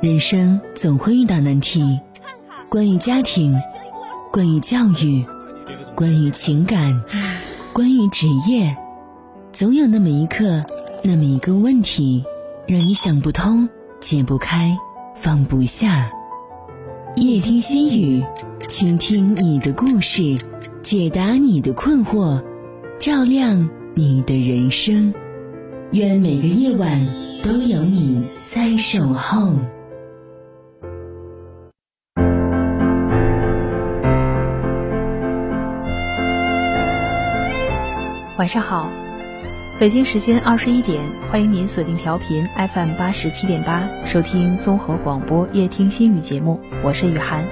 [0.00, 1.98] 人生总会遇到难题，
[2.68, 3.60] 关于家庭，
[4.30, 5.26] 关于教育，
[5.96, 7.02] 关于情感，
[7.72, 8.76] 关于职业，
[9.52, 10.62] 总有那么一刻，
[11.02, 12.24] 那么一个问题，
[12.68, 14.78] 让你想不通、解不开、
[15.16, 16.08] 放不下。
[17.16, 18.24] 夜听心语，
[18.68, 20.38] 倾听你的故事，
[20.80, 22.40] 解答你的困惑，
[23.00, 25.12] 照亮你的人生。
[25.90, 27.04] 愿每个夜晚
[27.42, 29.54] 都有你在守候。
[38.38, 38.88] 晚上好，
[39.80, 47.44] 北京时间二十一点，欢迎您锁定调频 FM 八十七点八，收听综合广播夜听心语节目，我是雨涵。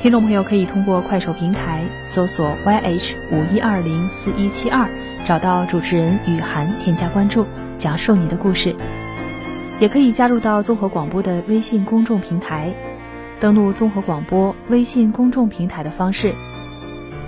[0.00, 4.88] 听众朋友可以通过快手平台搜索 YH 五一二零四一七二，
[5.24, 7.46] 找到主持人雨涵，添加关注，
[7.78, 8.74] 讲述你的故事。
[9.78, 12.74] 也可以加入到综合广播的微信公众平台，
[13.38, 16.34] 登录综合广播微信公众平台的方式，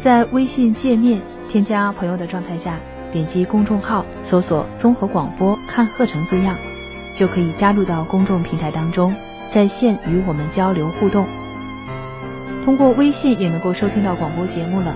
[0.00, 1.20] 在微信界面。
[1.48, 2.78] 添加朋友的状态下，
[3.12, 6.56] 点击公众号搜索“综合广播看课程”字样，
[7.14, 9.14] 就可以加入到公众平台当中，
[9.50, 11.26] 在线与我们交流互动。
[12.64, 14.94] 通过微信也能够收听到广播节目了，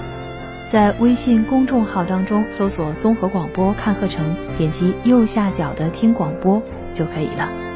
[0.69, 6.62] 在微信公众号当中搜索“综合广播看课程”，点击右下角的听广播
[6.93, 7.68] 就可以了。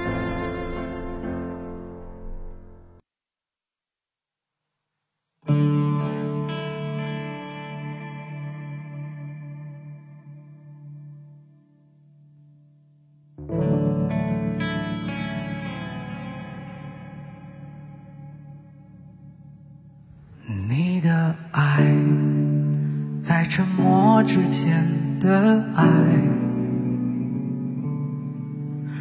[21.75, 21.83] 爱
[23.19, 24.87] 在沉默之前
[25.21, 25.87] 的爱，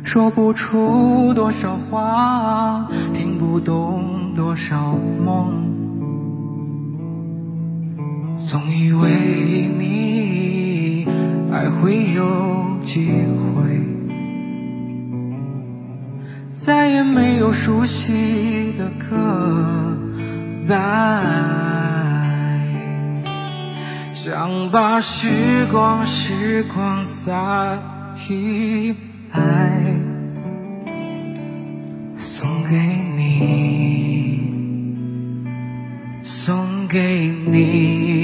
[0.06, 5.52] 说不出多少话，听不懂多少梦，
[8.38, 11.06] 总以为你
[11.52, 13.10] 还会有机
[13.54, 13.82] 会，
[16.50, 19.98] 再也没有熟悉的歌
[20.70, 21.81] 伴。
[24.24, 27.34] 想把时光，时光再
[28.30, 28.94] 一
[29.34, 29.82] 来
[32.16, 32.78] 送给
[33.18, 34.40] 你，
[36.22, 38.21] 送给你，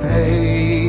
[0.00, 0.79] pay.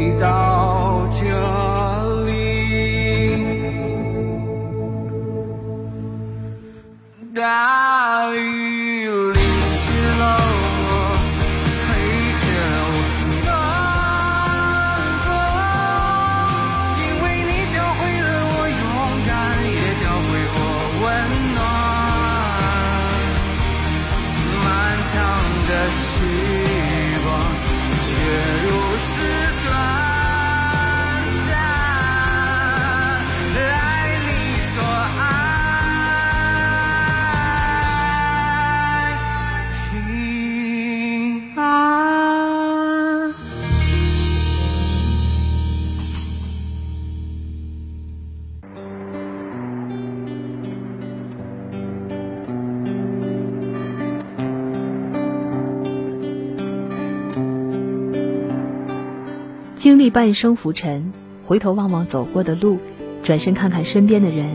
[59.81, 61.11] 经历半生浮沉，
[61.43, 62.77] 回头望望走过的路，
[63.23, 64.45] 转身看看身边的人，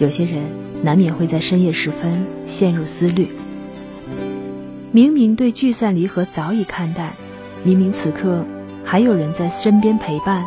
[0.00, 0.42] 有些人
[0.82, 3.28] 难免会在深夜时分陷入思虑。
[4.90, 7.12] 明明对聚散离合早已看淡，
[7.62, 8.44] 明明此刻
[8.84, 10.44] 还有人在身边陪伴，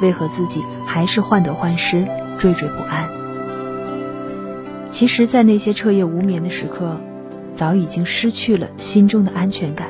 [0.00, 1.98] 为何自己还是患得患失、
[2.40, 3.08] 惴惴不安？
[4.90, 7.00] 其实，在那些彻夜无眠的时刻，
[7.54, 9.86] 早已经失去了心中的安全感，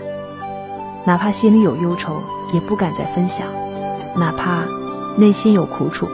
[1.07, 2.21] 哪怕心里有忧愁，
[2.57, 3.49] 也不敢再分享；
[4.17, 4.65] 哪怕
[5.19, 6.09] 内心有苦楚，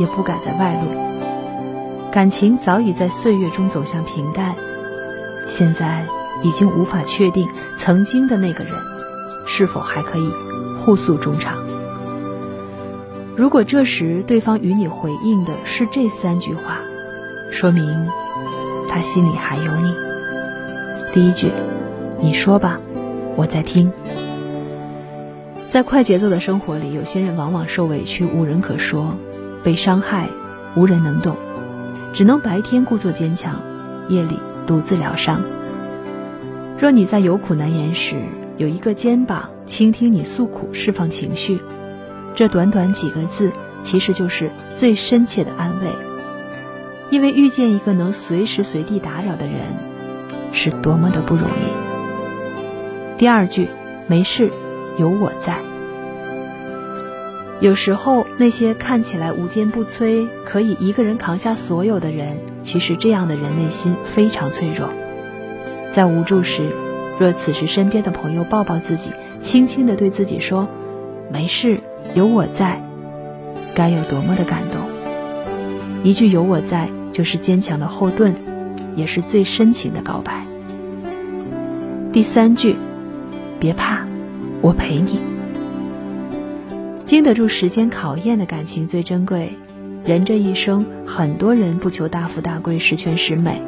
[0.00, 2.10] 也不敢再外露。
[2.10, 4.56] 感情早已在岁月中走向平淡，
[5.48, 6.04] 现在
[6.42, 7.48] 已经无法确定
[7.78, 8.72] 曾经的那个人
[9.46, 10.28] 是否还可以
[10.80, 11.56] 互诉衷肠。
[13.36, 16.78] 如果这时对方与你回应的是这三句话，
[17.52, 18.08] 说明。
[18.88, 19.94] 他心里还有你。
[21.12, 21.52] 第一句，
[22.18, 22.80] 你说吧，
[23.36, 23.92] 我在听。
[25.76, 29.14] 在快节奏的生活里，有些人往往受委屈无人可说，
[29.62, 30.30] 被伤害
[30.74, 31.36] 无人能懂，
[32.14, 33.60] 只能白天故作坚强，
[34.08, 35.42] 夜里独自疗伤。
[36.78, 38.16] 若你在有苦难言时，
[38.56, 41.60] 有一个肩膀倾听你诉苦、释放情绪，
[42.34, 43.52] 这短短几个字，
[43.82, 45.90] 其实就是最深切的安慰。
[47.10, 49.56] 因为遇见一个能随时随地打扰的人，
[50.52, 53.18] 是多么的不容易。
[53.18, 53.68] 第二句，
[54.06, 54.50] 没事，
[54.98, 55.58] 有我在。
[57.60, 64.88] 有时候，那些看起来无坚不摧、可以一个人扛下所有的人，其实这样的人内心非常脆弱。
[65.90, 66.70] 在无助时，
[67.18, 69.10] 若此时身边的朋友抱抱自己，
[69.40, 70.68] 轻轻地对自己说
[71.32, 71.80] ：“没事，
[72.14, 72.82] 有我在。”
[73.74, 74.80] 该有多么的感动！
[76.02, 76.88] 一句“有我在”。
[77.12, 78.34] 就是坚强的后盾，
[78.94, 80.46] 也是最深情的告白。
[82.12, 82.76] 第三句，
[83.58, 84.05] 别怕，
[84.66, 85.20] 我陪你。
[87.04, 89.56] 经得住时间考验的感情最珍贵。
[90.04, 93.62] 人这一生，很多人不求大富大贵、十全十美，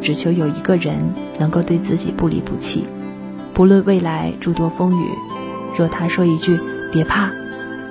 [0.00, 2.84] 只求有一个人能够对自己不离不弃。
[3.54, 5.06] 不论未来诸多风雨，
[5.76, 6.58] 若他说一句
[6.92, 7.30] “别怕，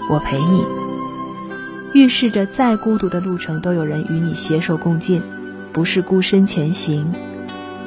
[0.09, 0.61] 我陪你”。
[1.95, 5.21] 预示着再孤独的路程都有人与你携手共进，
[5.71, 7.09] 不是孤身前行。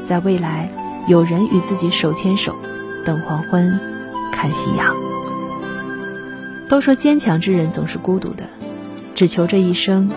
[0.06, 0.70] 在未来，
[1.08, 2.54] 有人与自己手牵手，
[3.04, 3.78] 等黄昏，
[4.32, 4.92] 看夕阳。
[6.68, 8.44] 都说坚强之人总是孤独的，
[9.14, 10.10] 只求这一生，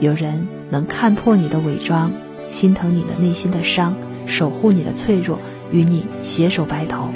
[0.00, 2.10] 有人能看破你的伪装，
[2.48, 3.94] 心疼你的内心的伤，
[4.26, 5.38] 守护你的脆弱，
[5.70, 7.10] 与你携手白头，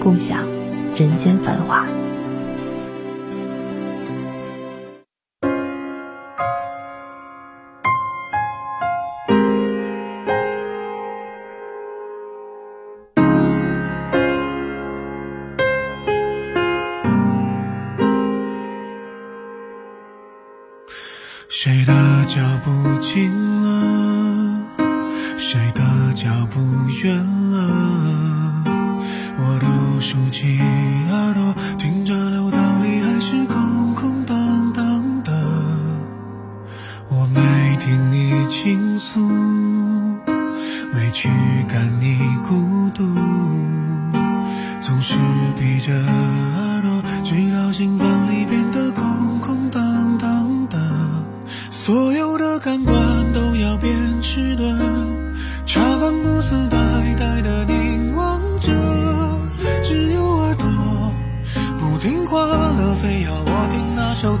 [0.00, 0.40] 共享
[0.96, 1.86] 人间繁华。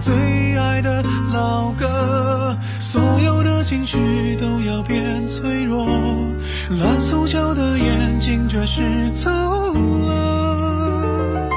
[0.04, 0.14] 最
[0.58, 1.02] 爱的
[1.32, 2.54] 老歌。
[2.78, 5.86] 所有的情绪都要变脆弱，
[6.78, 11.48] 蓝塑胶的眼睛却是走了，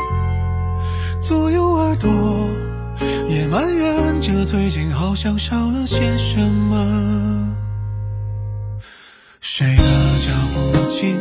[1.21, 2.09] 左右耳朵。
[3.27, 7.53] 也埋怨着最近好像少了些什么，
[9.41, 11.17] 谁的脚步近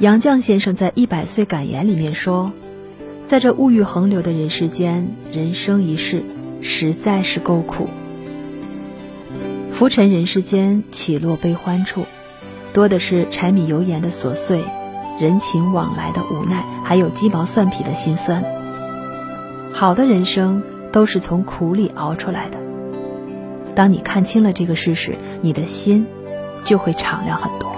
[0.00, 2.52] 杨绛先生在《一百岁感言》里面说
[3.28, 6.22] ：“在这物欲横流的人世间，人生一世
[6.62, 7.86] 实在是够苦。
[9.70, 12.06] 浮沉人世间，起落悲欢处，
[12.72, 14.64] 多的是柴米油盐的琐碎，
[15.20, 18.42] 人情往来的无奈，还有鸡毛蒜皮的心酸。
[19.70, 22.56] 好的人生都是从苦里熬出来的。
[23.74, 26.06] 当你看清了这个事实，你的心
[26.64, 27.68] 就会敞亮很多。”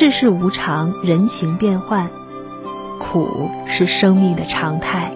[0.00, 2.08] 世事无常，人情变幻，
[2.98, 5.12] 苦是生命的常态。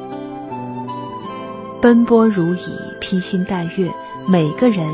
[1.81, 2.69] 奔波如蚁，
[3.01, 3.91] 披星戴月，
[4.27, 4.87] 每个人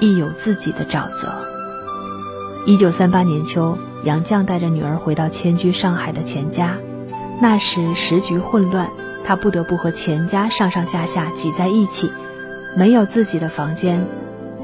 [0.00, 1.32] 亦有自己的沼泽。
[2.66, 6.78] 一九三八年秋，杨绛带着女儿回到迁居上海的钱家，
[7.40, 8.88] 那时时局混乱，
[9.24, 12.10] 他不得不和钱家上上下下挤在一起，
[12.76, 14.04] 没有自己的房间，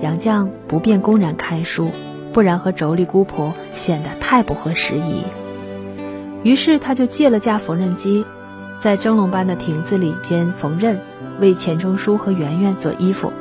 [0.03, 1.93] 杨绛不便公然看书。
[2.33, 5.25] 不然和妯娌姑婆显得太不合时宜。
[6.43, 8.25] 于是他就借了架缝纫机，
[8.81, 10.97] 在蒸笼般的亭子里间缝纫，
[11.41, 13.33] 为钱钟书和圆圆做衣服。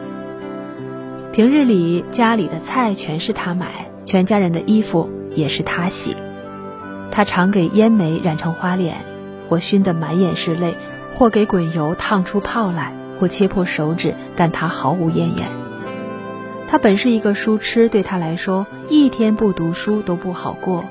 [1.31, 6.15] 平日里家里的菜全是他买，全家人的衣服也是他洗。
[7.09, 8.97] 他常给烟煤染成花脸，
[9.49, 10.75] 或熏得满眼是泪，
[11.13, 15.60] 或给滚油烫出泡来，或切破手指，但他毫无怨言。
[16.71, 20.85] 他本是一个书痴，对他来说，一天不读书都不好过，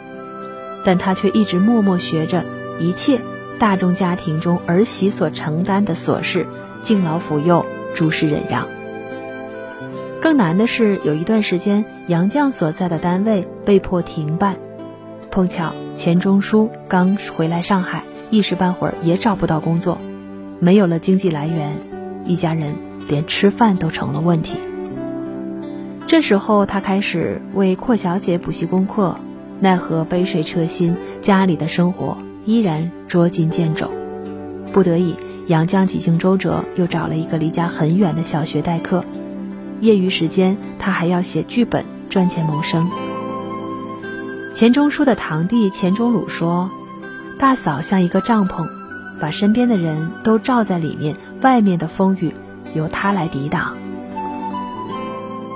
[0.84, 2.44] 但他却一直默默学着
[2.78, 3.18] 一切
[3.58, 6.46] 大众家庭中儿媳所承担的琐事，
[6.82, 8.68] 敬老抚幼，诸事忍让。
[10.20, 14.56] 更难的是，有一段时间，杨绛所在的单位被迫停办，
[15.30, 19.96] 碰巧钱钟书刚回来上海，一时半会儿也找不到工作，
[20.58, 21.78] 没有了经济来源，
[22.26, 22.74] 一家人
[23.08, 24.58] 连吃饭都成了问题。
[26.10, 29.16] 这时候，他开始为阔小姐补习功课，
[29.60, 33.88] 奈何杯水车薪，家里的生活依然捉襟见肘。
[34.72, 35.14] 不得已，
[35.46, 39.04] 杨绛几经周折，又找了一个离家很远的小学代课。
[39.80, 42.90] 业余时间，他还要写剧本赚钱谋生。
[44.52, 46.72] 钱钟书的堂弟钱钟鲁说
[47.38, 48.66] ：“大嫂像一个帐篷，
[49.20, 52.34] 把身边的人都罩在里面，外面的风雨
[52.74, 53.76] 由他来抵挡。”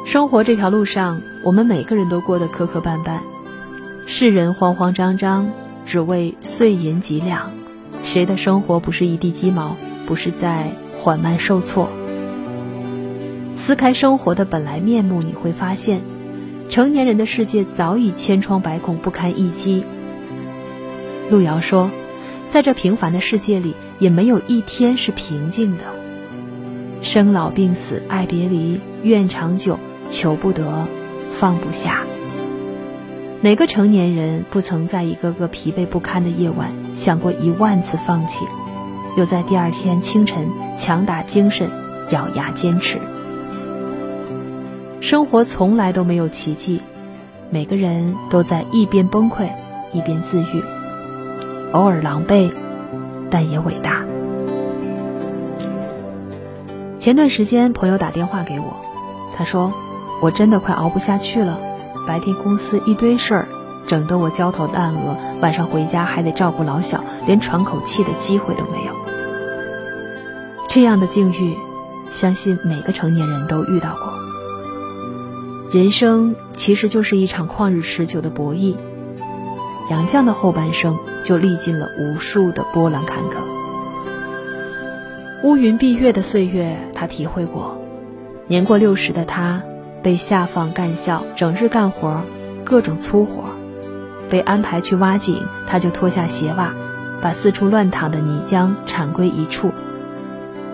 [0.04, 3.20] 生活这条路上，我们每个人都过得磕磕绊绊，
[4.06, 5.50] 世人慌慌张张，
[5.86, 7.50] 只为碎银几两。
[8.04, 11.88] 谁的生活不是一地鸡毛，不是在缓慢受挫？
[13.56, 16.02] 撕开生活的本来面目，你会发现，
[16.68, 19.84] 成年人的世界早已千疮百孔，不堪一击。
[21.30, 21.90] 路遥说，
[22.50, 25.84] 在这平凡的世界里，也没有一天是平静的。
[27.00, 29.78] 生老病死，爱别离，愿长久。
[30.10, 30.86] 求不得，
[31.30, 32.02] 放不下。
[33.40, 38.46] 哪个成年人不曾在一个个疲惫不堪的夜晚想过一万次放弃，
[39.18, 41.68] 又在第二天清晨强打精神，
[42.10, 42.98] 咬牙坚持？
[45.00, 46.80] 生活从来都没有奇迹，
[47.50, 49.46] 每个人都在一边崩溃
[49.92, 50.62] 一边自愈，
[51.72, 52.50] 偶尔狼狈，
[53.28, 54.02] 但也伟大。
[56.98, 58.74] 前段时间，朋友打电话给我，
[59.36, 59.70] 他说。
[60.20, 61.58] 我真的快熬不下去了，
[62.06, 63.48] 白天公司一堆事儿，
[63.86, 68.92] 整得我焦头烂额，晚上回家还得照顾老小，连喘口气的机会都没有。
[70.68, 71.54] 这样的境遇，
[72.10, 74.12] 相信每个成年人都遇到过。
[75.70, 78.76] 人生其实就是一场旷日持久的博弈，
[79.90, 83.36] 杨绛的后半生就历尽了无数的波澜坎坷。
[85.42, 87.76] 乌云蔽月的岁月，他体会过；
[88.46, 89.62] 年过六十的他，
[90.04, 92.20] 被下放干校，整日干活，
[92.62, 93.44] 各种粗活；
[94.28, 96.74] 被安排去挖井，他就脱下鞋袜，
[97.22, 99.72] 把四处乱淌的泥浆铲归一处。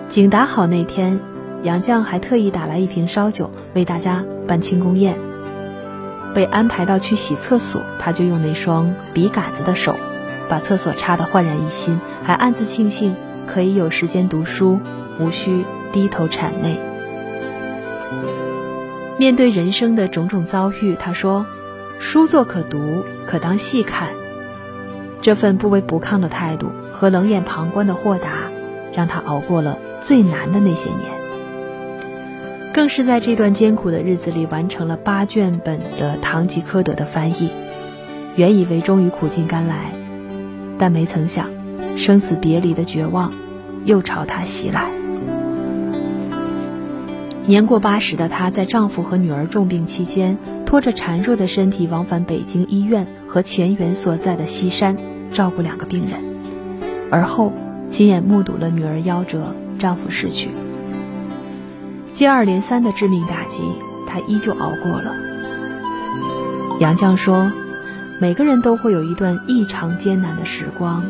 [0.08, 1.20] 井打好那天，
[1.62, 5.14] 杨绛还特意打来一瓶烧酒，为大家办庆功宴。
[6.34, 9.96] 被安排到去洗厕所，他就用那双笔杆子的手，
[10.48, 13.14] 把厕所擦得焕然一新，还暗自庆幸
[13.46, 14.80] 可以有时间读书，
[15.20, 16.89] 无需低头谄媚。
[19.20, 21.44] 面对人生的种种遭遇，他说
[22.00, 24.08] ：“书作可读，可当细看。”
[25.20, 28.50] 这份不卑不亢的态度和冷眼旁观的豁达，
[28.94, 31.10] 让他熬过了最难的那些年。
[32.72, 37.50] 更是在这段艰苦的日子里，完成了八卷本的《堂吉诃德》的翻译。
[38.36, 39.92] 原以为终于苦尽甘来，
[40.78, 41.50] 但没曾想，
[41.94, 43.30] 生死别离的绝望
[43.84, 44.99] 又朝他袭来。
[47.46, 54.96] 年过八十的她，在丈夫和女儿重病期间，拖着孱弱的身体往返北京医院和前缘所在的西山，
[55.32, 56.20] 照顾两个病人。
[57.10, 57.52] 而后，
[57.88, 60.50] 亲眼目睹了女儿夭折，丈夫逝去。
[62.12, 63.62] 接二连三的致命打击，
[64.06, 65.12] 她依旧熬过了。
[66.78, 67.50] 杨绛说
[68.20, 71.04] ：“每个人都会有一段异常艰难的时光，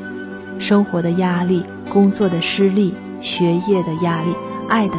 [0.59, 4.29] 生活的压力、工作的失利、学业的压力、
[4.69, 4.95] 爱的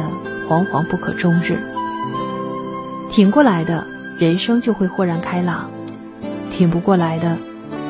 [0.52, 1.56] 惶惶不可终日。
[3.10, 3.86] 挺过来的，
[4.18, 5.70] 人生就会豁然开朗；
[6.50, 7.38] 挺不过来的，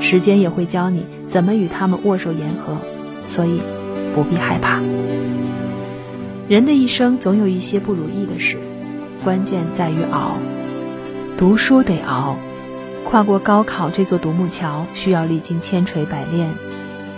[0.01, 2.77] 时间也会教你怎么与他们握手言和。
[3.29, 3.61] 所以，
[4.15, 4.79] 不必害怕。”
[6.49, 8.59] 人的一生总有一些不如意的事，
[9.25, 10.37] 关键在于熬。
[11.37, 12.37] 读书得熬，
[13.05, 16.51] 跨过高考这座独木桥需要历经千锤百炼；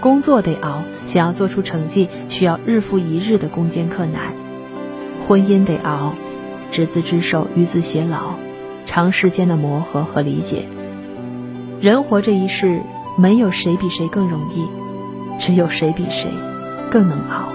[0.00, 4.32] 工作得熬，想要做出成绩需要日复一日的攻坚克难；
[5.26, 6.14] 婚姻得熬，
[6.70, 8.34] 执子之手与子偕老，
[8.84, 10.68] 长时间的磨合和理解。
[11.80, 12.82] 人活这一世，
[13.16, 14.66] 没有谁比谁更容易，
[15.40, 16.28] 只有谁比谁
[16.90, 17.48] 更能熬。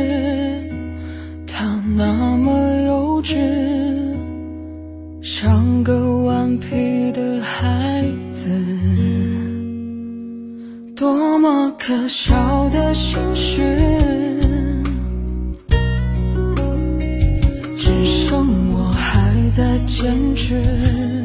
[0.00, 0.70] 心事，
[1.46, 3.36] 它那么幼稚，
[5.22, 8.48] 像个顽皮的孩子。
[10.96, 13.62] 多么可笑的心事，
[17.76, 21.19] 只剩我还在坚持。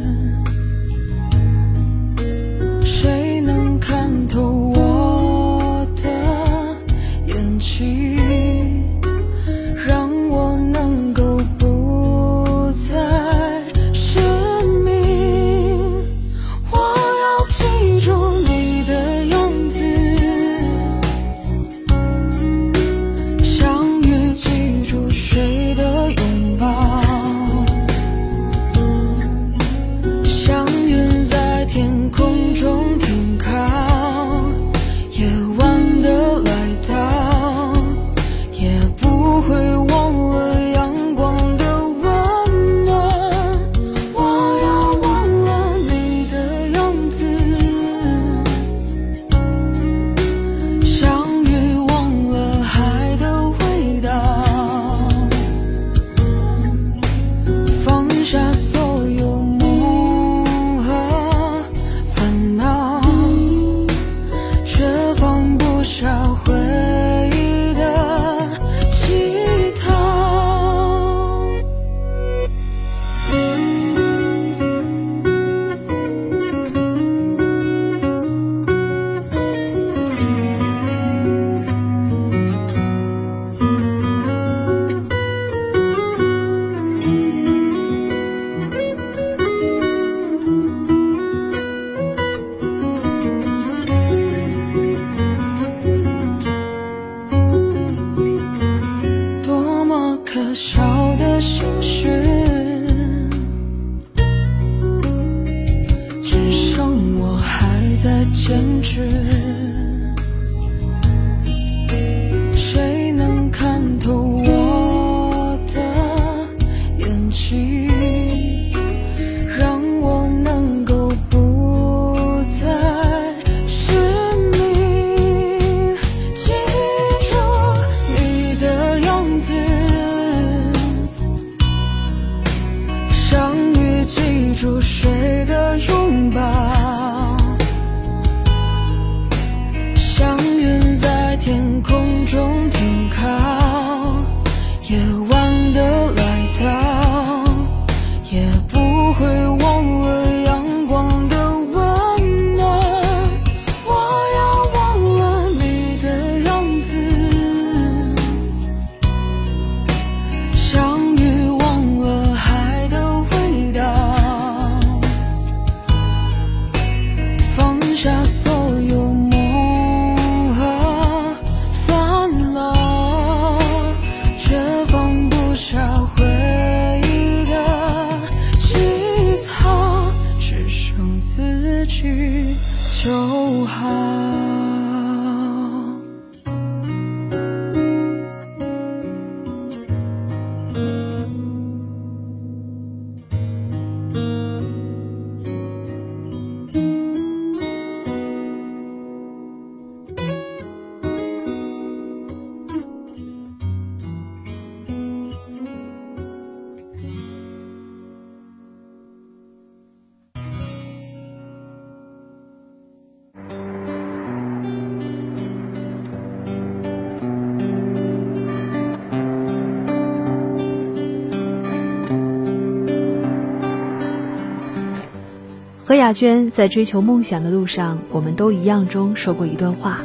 [226.05, 230.01] 何雅娟在追求梦想的路上，我们都一样中说过一段话：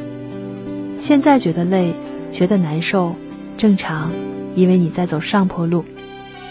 [0.98, 1.92] 现在觉得累，
[2.32, 3.16] 觉得难受，
[3.58, 4.10] 正常，
[4.54, 5.84] 因为你在走上坡路，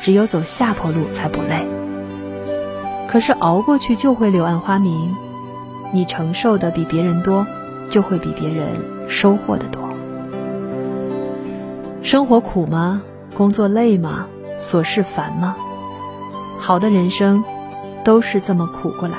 [0.04, 1.66] 只有走下坡路才不累。
[3.10, 5.16] 可是熬过去就会柳暗花明，
[5.92, 7.48] 你承受的比别人多，
[7.90, 8.68] 就会比别人
[9.08, 9.82] 收获的多。
[12.04, 13.02] 生活苦吗？
[13.34, 14.28] 工作累吗？
[14.62, 15.56] 琐事烦吗？
[16.60, 17.44] 好的人生。
[18.02, 19.18] 都是这么苦过来，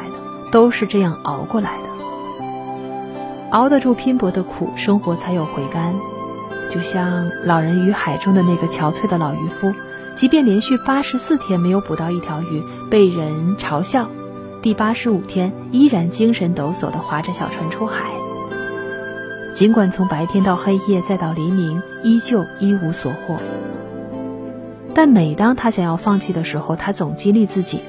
[0.50, 1.88] 都是这样熬过来的。
[3.50, 5.94] 熬得住拼搏的苦，生活才有回甘。
[6.68, 9.72] 就像《老人与海》中的那个憔悴的老渔夫，
[10.16, 14.08] 即便连续八十四天没有捕到一条鱼，被人嘲笑，
[14.62, 18.04] 第八十五天依然精神抖擞地划着小船出海。
[19.52, 23.36] 尽管从白天到黑夜再到黎明，依旧一无所获。
[24.94, 27.80] 但每当他想要放弃的时候，他总激励自己。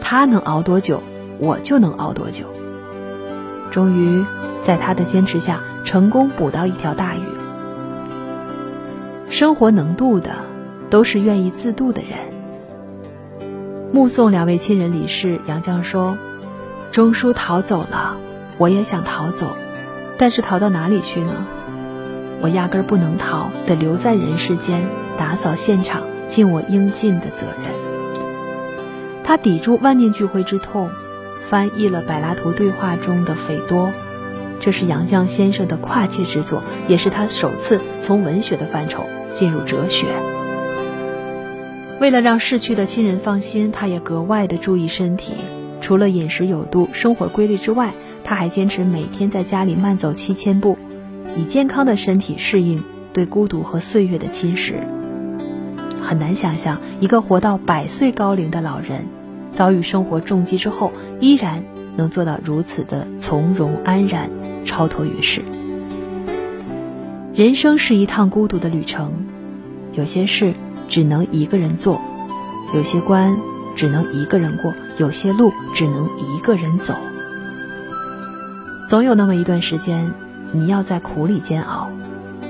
[0.00, 1.02] 他能熬多久，
[1.38, 2.46] 我就能熬多久。
[3.70, 4.24] 终于，
[4.62, 7.22] 在他的坚持下，成功捕到一条大鱼。
[9.30, 10.30] 生活能渡的，
[10.90, 12.18] 都是愿意自渡的人。
[13.92, 16.18] 目送两位亲人离世，杨绛说
[16.90, 18.16] ：“钟书逃走了，
[18.56, 19.48] 我也想逃走，
[20.18, 21.46] 但是逃到哪里去呢？
[22.40, 27.72] 我压根儿不能逃，得留在人世间，打扫现场，尽我应尽的责任。”
[29.24, 30.90] 他抵住万念俱灰之痛，
[31.48, 33.90] 翻译了柏拉图对话中的斐多，
[34.60, 40.06] 这是杨绛先生的跨界之作，也是他首次从文学的范畴进入哲学。
[42.00, 45.32] 为了让逝去的亲人放心，他也格外的注意身体，
[45.80, 47.92] 除了饮食有度、生活规律之外，
[48.24, 50.76] 他还坚持每天在家里慢走七千步，
[51.34, 52.84] 以健康的身体适应
[53.14, 54.74] 对孤独和岁月的侵蚀。
[56.02, 59.17] 很难想象一个活到百岁高龄的老人。
[59.58, 61.64] 遭遇生活重击之后，依然
[61.96, 64.30] 能做到如此的从容安然、
[64.64, 65.42] 超脱于世。
[67.34, 69.10] 人生是一趟孤独的旅程，
[69.94, 70.54] 有些事
[70.88, 72.00] 只能一个人做，
[72.72, 73.36] 有些关
[73.74, 76.94] 只能一个人过，有些路只能一个人走。
[78.88, 80.12] 总有那么一段时间，
[80.52, 81.90] 你要在苦里煎熬，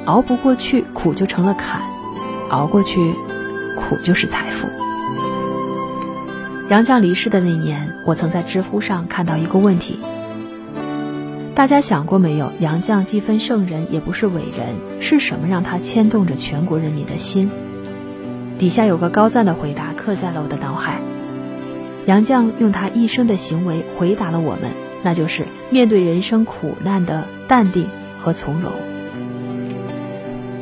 [0.05, 1.81] 熬不过去，苦就成了坎；
[2.51, 3.14] 熬过去，
[3.79, 4.68] 苦就是财富。
[6.68, 9.98] 杨绛离世的那年，我曾在知乎上看到一个问题：
[11.54, 12.52] 大家想过没有？
[12.61, 17.50] 杨绛既非圣人，也不是伟人，是什么让他牵动着全国人民的心？
[18.59, 21.00] 底下有个高赞的回答刻在了我的脑海。
[22.04, 24.70] 杨绛用他一生的行为回答了我们，
[25.02, 27.88] 那就是面对人生苦难的淡定
[28.20, 28.72] 和从容。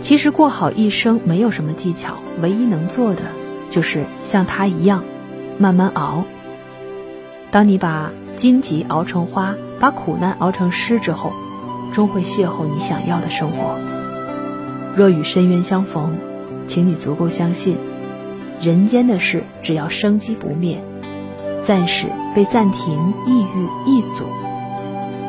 [0.00, 3.22] 其实过好一生没有什么技巧，唯一能做的
[3.70, 5.02] 就是像他一样。
[5.58, 6.24] 慢慢熬。
[7.50, 11.32] 当你把荆棘熬成花，把苦难熬成诗之后，
[11.92, 13.78] 终会邂逅你想要的生活。
[14.94, 16.18] 若与深渊相逢，
[16.66, 17.76] 请你足够相信，
[18.60, 20.82] 人间的事只要生机不灭，
[21.64, 24.24] 暂时被暂停、抑郁、易阻，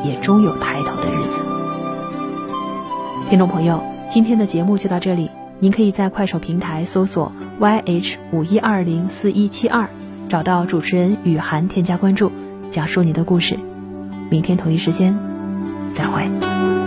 [0.04, 1.40] 也终有抬头的日子。
[3.30, 9.88] 听众朋友，今天的节目就到这里，您可以在快手平台搜索 “yh 五一二零四一七二”。
[10.28, 12.30] 找到主持人雨涵添加关注
[12.70, 13.58] 讲述你的故事。
[14.30, 15.16] 明天同一时间
[15.92, 16.77] 再会。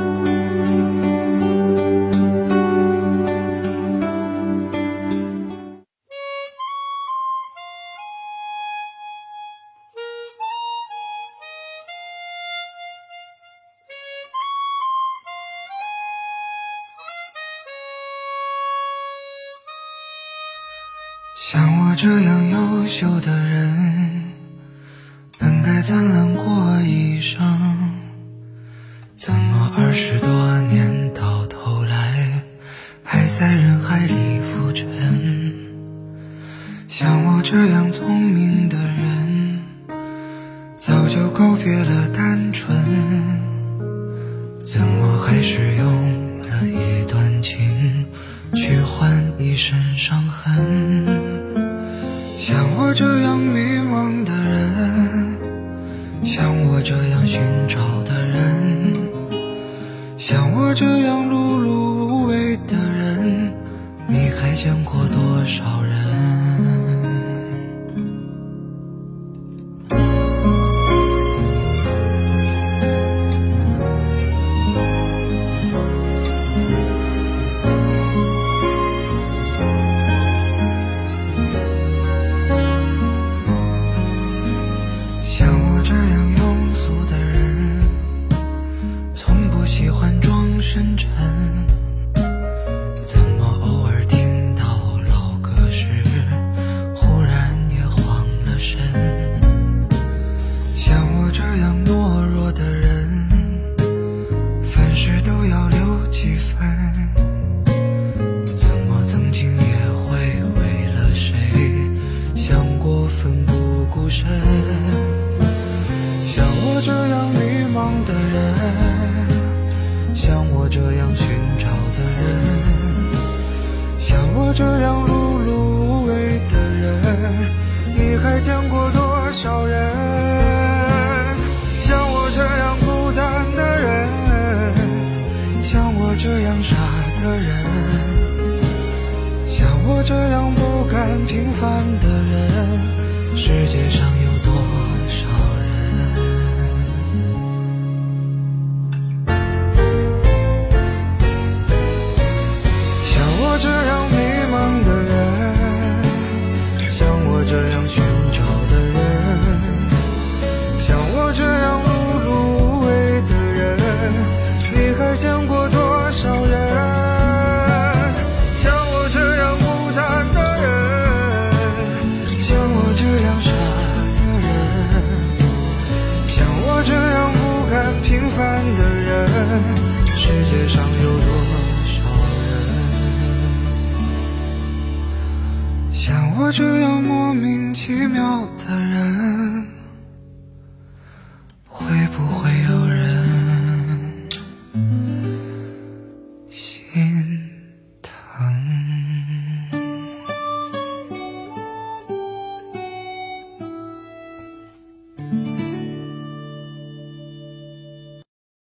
[153.62, 154.18] 这样迷
[154.52, 155.41] 茫的人。